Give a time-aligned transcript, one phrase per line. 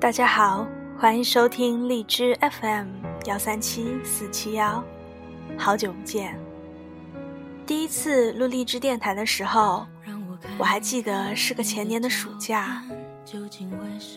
[0.00, 0.66] 大家好，
[0.98, 2.86] 欢迎收听荔枝 FM
[3.26, 4.82] 幺三七四七幺，
[5.58, 6.40] 好久不见。
[7.66, 9.86] 第一次录荔枝电台的时候，
[10.56, 12.82] 我还记得是个前年的暑假，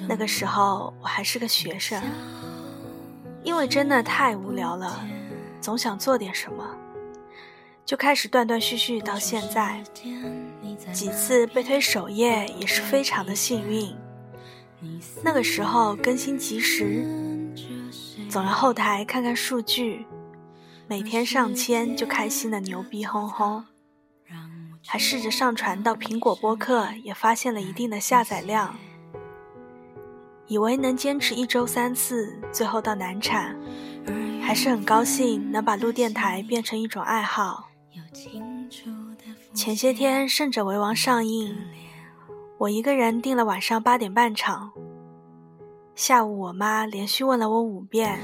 [0.07, 2.01] 那个时候我还是个学生，
[3.43, 5.03] 因为真的太无聊了，
[5.59, 6.65] 总想做点什么，
[7.83, 9.83] 就开始断断续续到现在，
[10.93, 13.93] 几次被推首页也是非常的幸运。
[15.23, 17.05] 那个时候更新及时，
[18.29, 20.05] 走到后台看看数据，
[20.87, 23.63] 每天上千就开心的牛逼哄哄。
[24.85, 28.75] 还试着上传到苹果播客，也发现了一定的下载量。
[30.47, 33.57] 以为能坚持一周三次，最后到难产，
[34.41, 37.69] 还是很高兴能把录电台变成一种爱好。
[39.53, 41.55] 前些天《胜者为王》上映。
[42.63, 44.71] 我一个人订了晚上八点半场。
[45.95, 48.17] 下午我妈连续问了我五遍：“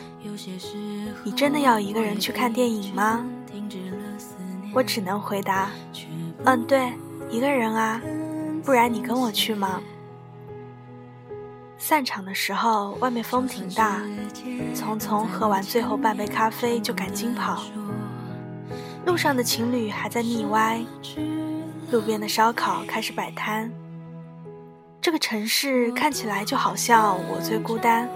[1.25, 3.25] 你真的要一个人去看电影吗？”
[4.73, 5.69] 我只能回答
[6.45, 6.93] ：“嗯，对，
[7.29, 8.01] 一个人啊，
[8.63, 9.81] 不然你跟我去吗？”
[11.77, 13.99] 散场的时候，外面风挺大，
[14.73, 17.63] 匆匆喝完最后半杯咖啡就赶紧跑。
[19.05, 20.81] 路上的情侣还在腻歪，
[21.91, 23.69] 路边的烧烤开始摆摊。
[25.09, 28.07] 这个城市看起来就好像我最孤单。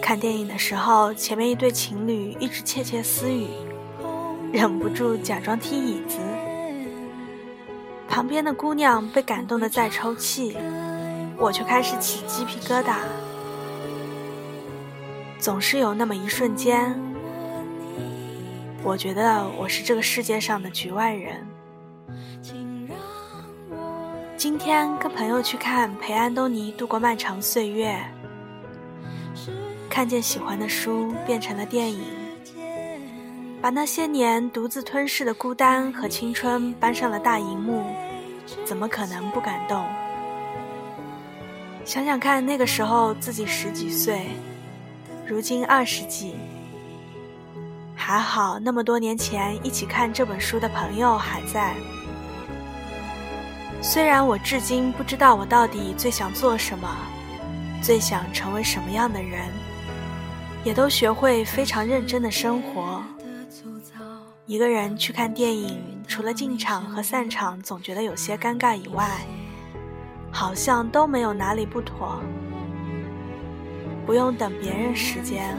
[0.00, 3.48] 看电影的时候，前面一对情侣一直窃窃私语，
[4.52, 6.16] 忍不住假装踢椅子。
[8.08, 10.56] 旁边的姑娘被感动的在抽泣，
[11.36, 12.98] 我却开始起鸡皮疙瘩。
[15.40, 16.94] 总是有那么一瞬间，
[18.84, 21.44] 我觉得我是这个世界上的局外人。
[24.38, 27.98] 今天跟朋友去看《陪安东尼度过漫长岁月》，
[29.90, 32.00] 看见喜欢的书变成了电影，
[33.60, 37.82] 把那些年独自吞噬的孤单和青春搬上了大荧幕，
[38.64, 39.84] 怎么可能不感动？
[41.84, 44.28] 想想看，那个时候自己十几岁，
[45.26, 46.36] 如今二十几，
[47.92, 51.74] 还好那么多年前一起看这本书的朋友还在。
[53.80, 56.88] 虽然我至今不知道我到底最想做什么，
[57.80, 59.48] 最想成为什么样的人，
[60.64, 63.02] 也都学会非常认真的生活。
[64.46, 69.20] 一个人去看电影，除了进场和散场总觉得有些尴尬以外，
[70.30, 72.20] 好像都没有哪里不妥。
[74.04, 75.56] 不用等别人时间，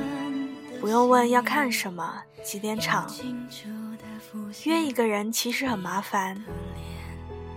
[0.81, 3.08] 不用问要看什么、几点场，
[4.66, 6.44] 约一个人其实很麻烦。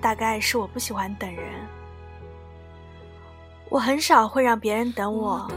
[0.02, 1.44] 大概是我不喜欢等人，
[3.68, 5.48] 我很少会让别人等我，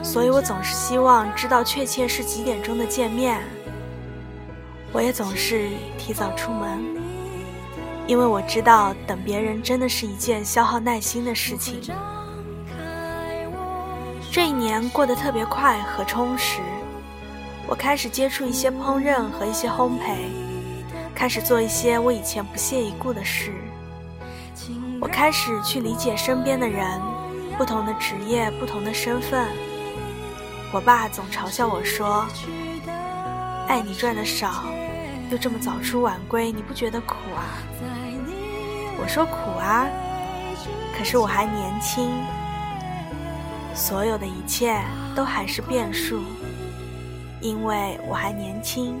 [0.00, 3.42] 所以我总是希望知道确切是几点钟的见面。
[4.92, 6.78] 我也总是提早出门，
[8.06, 11.80] 因为我知道等别人真的是一件消耗耐心的事情。
[14.30, 16.60] 这一年过得特别快和充实，
[17.66, 20.45] 我开始接触一些烹饪和一些烘焙。
[21.16, 23.50] 开始做一些我以前不屑一顾的事。
[25.00, 27.00] 我开始去理解身边的人，
[27.56, 29.48] 不同的职业，不同的身份。
[30.70, 32.26] 我爸总嘲笑我说
[33.66, 34.64] ：“爱，你赚的少，
[35.30, 37.64] 又这么早出晚归，你不觉得苦啊？”
[39.00, 39.86] 我说：“苦啊，
[40.98, 42.10] 可是我还年轻，
[43.74, 44.78] 所有的一切
[45.14, 46.20] 都还是变数，
[47.40, 49.00] 因为我还年轻。”